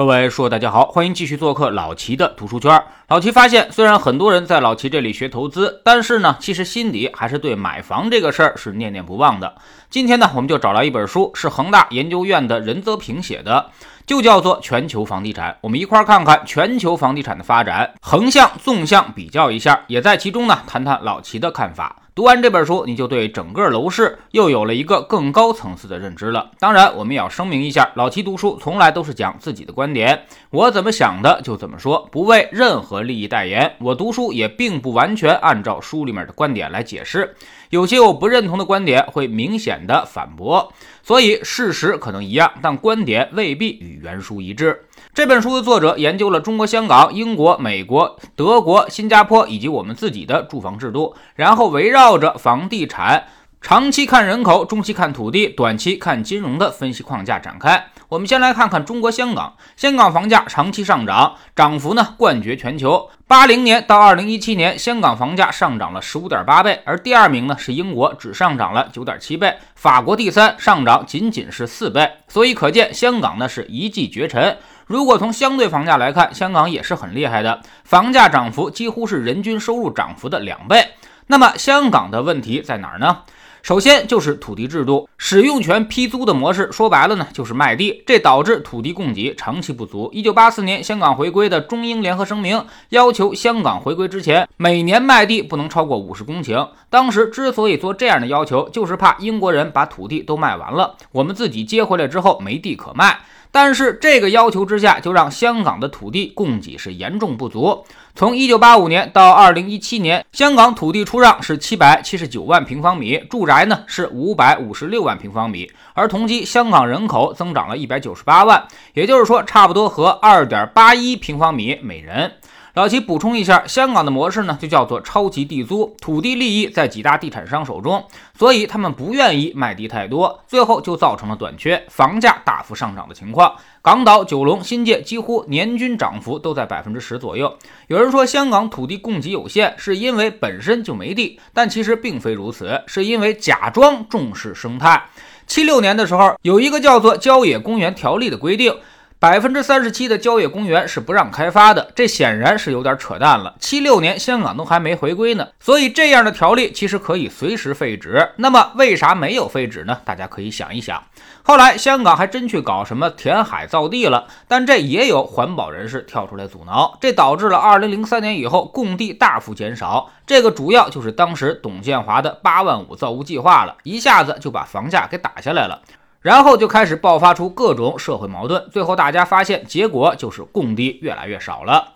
[0.00, 2.82] 各位书友大家好，欢迎继续做客老齐的读书圈。
[3.08, 9.56] 老齐发现，虽然很多人在老齐这里学投资，但是呢，其实心底还是对买房这个事儿是念念不忘的。
[9.90, 13.66] 今天呢，我们就找来一本书，是恒大研究院的任泽平写的，
[14.06, 15.52] 就叫做《全球房地产》。
[15.60, 21.96] 我们一块儿看看全球房地产的发展，横向、纵向比较一下，也在其中呢谈谈老齐的看法。
[22.20, 26.50] 读完这本书，你就对整个楼市又有了一个更高层次的认知了。
[26.58, 33.74] 当然，我们也要声明一下，老齐读书从来都是讲自己的观点，我怎么想的就怎么说，不为任何利益代言。
[33.80, 37.34] 我读书也并不完全按照书里面的观点来解释，
[37.70, 40.72] 有些我不认同的观点会明显的反驳。
[41.02, 44.84] 所以事实可能一样，但观点未必与原书一致。
[45.14, 53.24] 这本书的作者研究了中国香港、英国、美国、德国、新加坡以及我们自己的住房制度，然后围绕着房地产
[53.60, 57.90] 长期看人口、中期看土地、短期看金融的分析框架展开。
[58.10, 63.08] 我们先来看看中国香港，香港房价长期上涨，涨幅呢冠绝全球。
[63.28, 72.10] 八零年到二零一七年，香港房价上涨了十五点八倍，而第二名呢是英国，只上涨了九点七倍，法国第三，上涨仅仅是四倍。
[72.26, 74.58] 所以可见，香港呢是一骑绝尘。
[74.86, 80.84] 如果从相对房价来看，香港也是很厉害的，房价涨幅几乎是人均收入涨幅的两倍。
[81.28, 83.18] 那么香港的问题在哪儿呢？
[83.62, 90.08] 首先就是土地制度，使用权批租的模式，说白了呢就是卖地，这导致土地供给长期不足。
[90.12, 96.68] 一九八四年香港回归的中英联合声明要求香港回归之前每年卖地不能超过五十公顷。
[96.88, 103.20] 当时之所以做这样的要求，就是怕英国人把土地都卖完了，我们自己接回来之后没地可卖。
[103.52, 107.84] 但是这个要求之下，就让香港的土地供给是严重不足。
[108.14, 122.32] 从一九八五年到二零一七年，香港土地出让是七百七十九万平方米，住宅呢是五百五十六万平方米，而同期香港人口增长了一百九十八万，也就是说，差不多和二点八一平方米每人。
[122.74, 128.04] 老齐补充一下，香港的模式呢，就叫做超级地租，土地利益在几大地产商手中，
[128.38, 133.52] 所以他们不愿意卖地太多，最后就造成了短缺、房价大幅上涨的情况。
[133.82, 137.52] 港岛、九龙、新界几乎年均涨幅都在百分之十左右。
[137.88, 145.02] 有人说香港土地供给有限，是因为本身就没地，但其实并非如此，是因为假装重视生态。
[145.48, 148.72] 七六年的时候，有一个叫做《郊野公园条例》的规定。
[149.20, 153.54] 百分之三十七的郊野公园是不让开发的，这显然是有点扯淡了。
[153.60, 158.30] 七六年香港都还没回归呢，所以这样的条例其实可以随时废止。
[158.36, 159.98] 那么为啥没有废止呢？
[160.06, 161.02] 大家可以想一想。
[161.42, 170.08] 后来香港还真去搞什么填海造地了，但这也有环保人士跳出来阻挠，这导致了二零零三年以后供地大幅减少。
[170.26, 175.82] 这个主要就是当时董建华的八万五造屋计划了，一下子就把房价给打下来了。
[176.22, 181.94] 然后就开始爆发出各种社会矛盾，最后大家发现结果就是供地越来越少了。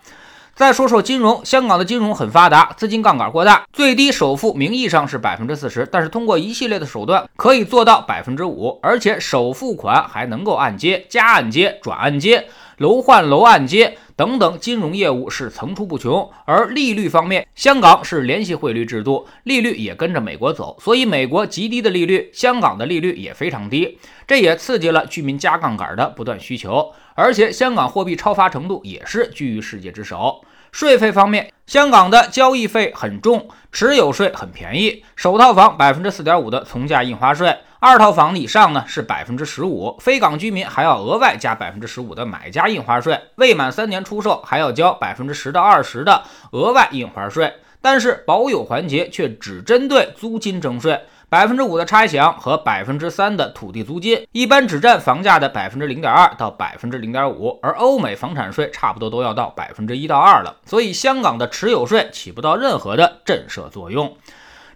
[0.55, 12.47] 再说说金融，香港的金融很发达，资金杠杆过大，最低首付名义上是百分之四十，但是通过一系列的手段可以做到百分之五，而且首付款还能够按揭、加按揭、转按揭、
[12.79, 13.97] 楼换楼按揭。
[14.17, 16.31] 等等，金融业务是层出不穷。
[16.45, 26.93] 而利率方面，香港是联系汇率制度，利率也跟着美国走，所以美国极低的利率，香港的利率也非常低，这也刺激了居民加杠杆的不断需求。
[27.17, 30.41] 而且，香港货币超发程度也是居于世界之首。
[30.75, 51.01] 税费方面，香港的交易费很重，持有税很便宜，首套房百分之四点五的从价印花税，二套房以上呢是百分之十五，非港居民还要额外加百分之十五的买家印花税，未满三年出售还要交百分之十到二十的额外印花税，但是保有环节却只针对租金征税。
[51.35, 60.55] 百分之五的差饷和百分之三的土地租金，一般只占房价的百分之零点二到百分之零点五，而欧美房产税差不多都要到百分之一到二了。
[60.65, 64.17] 所以香港的持有税起不到任何的震慑作用。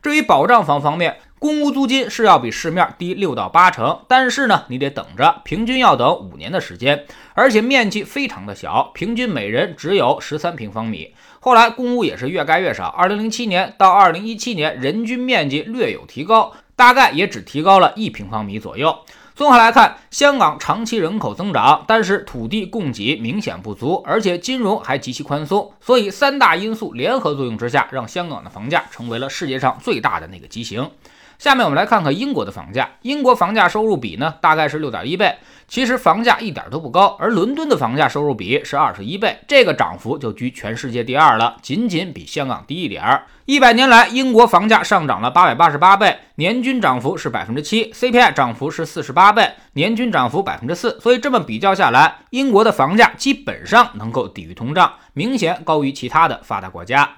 [0.02, 11.14] 至于保障房方面，公屋租金是要比市面低六到八成，但是呢，你得等着，平均要等五年的时间，而且面积非常的小，平均每人只有十三平方米。
[11.40, 18.99] 后来公屋也是越盖越少，二零零七年到二零一七年，人均面积略有提高，大概也只提高了一平方米左右。
[19.37, 30.90] 综合来看，香港长期人口增长，但是土地供给明显不足，而且金融还极其宽松，所以三大因素联合作用之下，让香港的房价成为了世界上最大的那个畸形。
[31.38, 35.37] 下面我们来看看英国的房价，英国房价收入比呢大概是六点一倍。
[35.69, 43.25] 其实房价一点都不高，而伦敦的房价收入比是二十一倍，这个涨幅就居全世界第二了，仅仅比香港低一点儿。
[43.44, 50.99] 一百年来，英国房价上涨了八百八十八倍，年均涨幅是百分之七，CPI 涨幅是四十八倍，年均涨幅百分之四。
[51.00, 57.08] 所以这么比较下来，英国的房价基本上能够抵御通胀，明显高于其他的发达国家。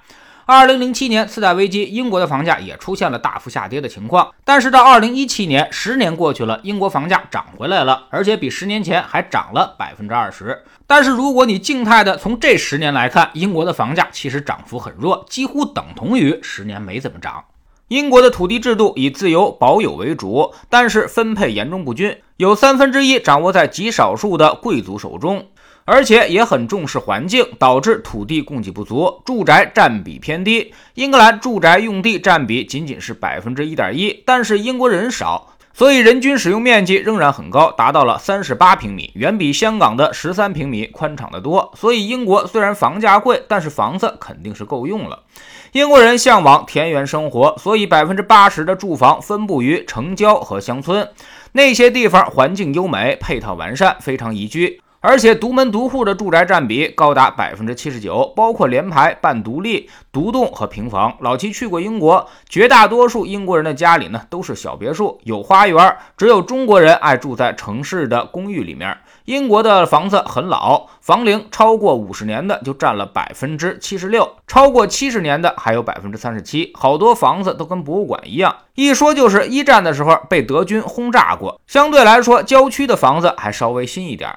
[0.45, 4.33] 二零零七年次贷危机，英国的房价也出现了大幅下跌的情况。
[4.43, 10.63] 但是到二零一七年，十年过去了，英国房价涨回来了，而且比十年前还涨了百分之二十。
[10.87, 17.45] 但是如果你静态的从这十年来看，英国的房价其实涨幅很弱，几乎等同于十年没怎么涨。
[17.87, 25.45] 英国的土地制度以自由保有为主，但是分配严重不均，有三分之一掌握在极少数的贵族手中。
[25.85, 30.73] 而且也很重视环境，导致土地供给不足，住宅占比偏低。
[30.93, 41.73] 英格兰住宅用地占比仅仅是百分之一点一，但是英国人少，所以人均使用面积仍然很高，达到了三十八平米，远比香港的十三平米宽敞得多。
[41.75, 45.23] 所以英国虽然房价贵，但是房子肯定是够用了。
[45.71, 51.07] 英国人向往田园生活，所以百分之八十的住房分布于城郊和乡村，
[51.53, 54.81] 那些地方环境优美，配套完善，非常宜居。
[55.03, 61.17] 而且独门独户的住宅占比高达百分之七十九，包括联排、半独立、独栋和平房。
[61.21, 65.97] 老齐去过英国，绝大多数英国人的家里呢都是小别墅，有花园。
[66.15, 68.95] 只有中国人爱住在城市的公寓里面。
[69.25, 76.71] 英国的房子很老，房龄超过五十年的就占了百分之七十六，超过七十年的还有百分之三十七。
[76.75, 81.59] 好多房子都跟博物馆一样，一说就是一战的时候被德军轰炸过。
[81.65, 84.29] 相对来说，郊区的房子还稍微新一点。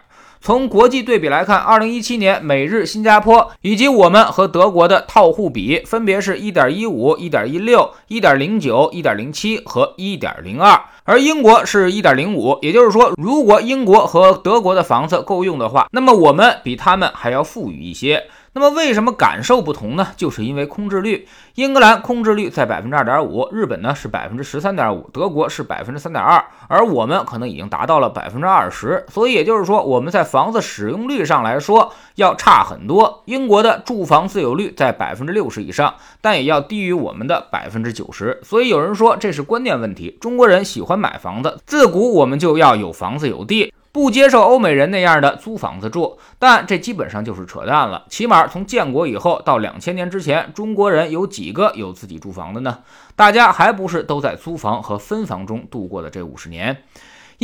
[0.45, 12.59] 从国际对比来看，二零一七年美日、新加坡以及我们和德国的套户比分别是1.15、1.16、1.09、1.07和一点零二而英国是一点零五。
[12.61, 18.23] 也就是说，如果英国和德国的房子够用的话，那么我们比他们还要富裕一些。
[18.57, 20.07] 那么为什么感受不同呢？
[20.17, 29.05] 就是因为空置率，英格兰空置率在百分之二点五，日本呢是百分之十三点五，德国是百分之三点二，而我们可能已经达到了百分之二十。
[29.09, 33.25] 所以也就是说，我们在房子使用率上来说要差很多。
[33.25, 38.39] 英国的住房自有率在百分之六十以上，但也要低于我们的百分之九十。
[38.45, 43.74] 所以有人说这是观念问题，中国人喜欢买房子，自古我们就要有房子有地。
[43.95, 48.05] 不接受欧美人那样的租房子住，但这基本上就是扯淡了。
[48.09, 52.81] 起码从建国以后到两千年之前，中国人有几个有自己住房的呢？
[53.15, 56.83] 大家还不是都在租房和分房中度过的这五十年？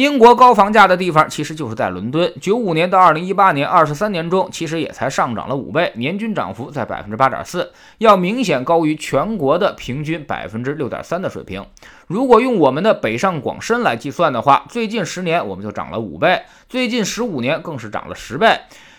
[0.00, 2.32] 英国高房价的地方其实就是在伦敦。
[2.40, 11.62] 九五年到二零一八年二十三年中，其实也才上涨了五倍，年均涨幅在百分之八点四，要明显高于全国的平均百分之六点三的水平。
[12.06, 18.58] 如果用我们的北上广深来计算的话，最近十年我们就涨了五倍，最近十五年更是涨了十倍，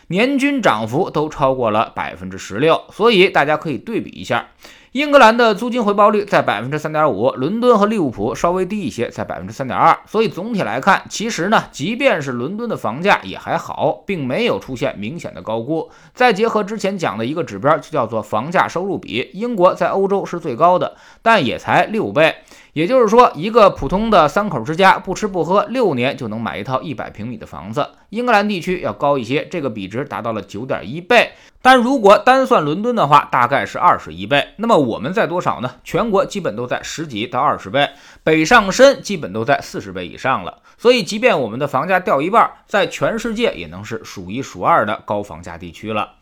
[0.09, 2.79] 年均涨幅都超过了百分之十六。
[2.91, 4.49] 所以大家可以对比一下。
[4.91, 9.97] 英格兰的租金回报率在百分之三点五，伦敦和利物浦稍微低一些，在百分之三点二。
[10.05, 15.89] 所以总体来看，其实呢，即便是伦敦的房价也还好，并没有出现明显的高估。
[16.13, 22.35] 再结合之前讲的一个指标，就叫做房价收入比，英国在欧洲是最高的，但也才六倍。
[22.73, 27.89] 也就是说，一个普通的三口之家不吃不喝六年就能买一套一百平米的房子。
[28.09, 31.31] 英格兰地区要高一些，这个比值达到了九点一倍。
[31.61, 34.53] 但如果单算伦敦的话，大概是二十一倍。
[34.55, 35.69] 那么我们在多少呢？
[35.83, 37.89] 全国基本都在十几到二十倍，
[38.23, 40.59] 北上深基本都在四十倍以上了。
[40.77, 46.13] 所以，即便我们的房价掉一半，在全世界也能是数一数二的高房价地区了。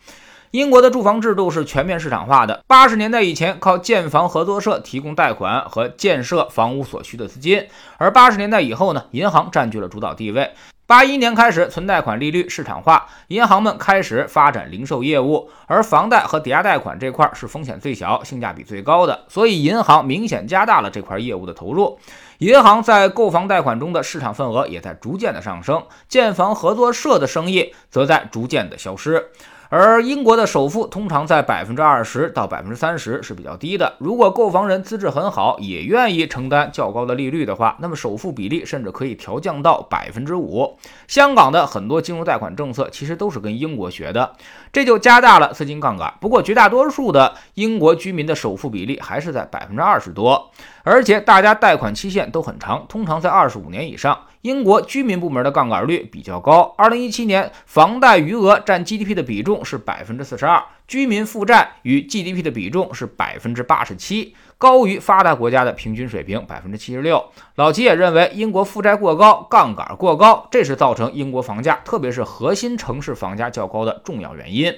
[0.51, 2.63] 英国的住房制度是全面市场化的。
[2.65, 10.49] 八十年代以前，靠建房合作社提供贷款和建设房屋所需的资金，而八十年代以后呢，银行占据了主导地位。
[10.87, 21.99] 八一年开始，存贷款利率市场化，银行们开始发展零售业务，而房贷和抵押贷款这块是风险最小、性价比最高的，所以银行明显加大了这块业务的投入。
[22.39, 29.27] 银行在购房贷款中的市场份额也在逐渐的上升，建房合作社的生意则在逐渐的消失。
[29.71, 33.93] 而英国的首付通常在百分之二十到百分之三十是比较低的。
[33.99, 40.75] 如果购房人资质很好，也愿意承担较高的利率的话，那么首付比例甚至可以调降到百分之五。
[41.07, 44.33] 香港的很多金融贷款政策其实都是跟英国学的，
[44.73, 46.11] 这就加大了资金杠杆。
[46.19, 50.49] 不过绝大多数的英国居民的首付比例还是在百分之二十多，
[50.83, 54.17] 而且大家贷款期限都很长，通常在二十五年以上。
[54.41, 67.21] 英国居民部门的杠杆率比较高，二零一七年房贷余额占 GDP 的比重是百分之四十二，居民负债与 GDP 的比重是百分之八十七，高于发达国家的平均水平百分之七十六。
[67.55, 74.73] 老齐也认为，英国负债过高、杠杆过高，这是造成英国房价，特别是核心城市房价较高的重要原因。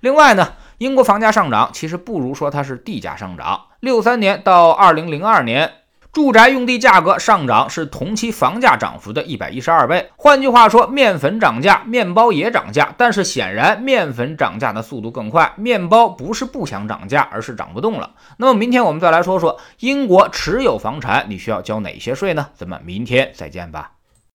[0.00, 3.66] 另外呢，英国房价上涨其实不如说它是地价上涨。
[3.78, 5.70] 六三年到二零零二年。
[6.14, 10.08] 住宅用地价格上涨是同期房价涨幅的一百一十二倍。
[10.16, 18.12] 换句话说，面粉涨价，面包也涨价，但是显然面粉涨价的速度更快，面包不是不想涨价，而是涨不动了。
[18.36, 22.46] 那么明天我们再来说说英国持有房产，你需要交哪些税呢？
[22.54, 23.90] 咱们明天再见吧。